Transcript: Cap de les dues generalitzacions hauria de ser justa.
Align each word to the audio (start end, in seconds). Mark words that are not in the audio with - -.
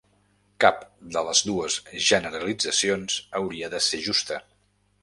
Cap 0.63 0.79
de 1.17 1.23
les 1.27 1.41
dues 1.49 1.75
generalitzacions 2.09 3.21
hauria 3.43 3.73
de 3.77 3.85
ser 3.91 4.03
justa. 4.09 4.43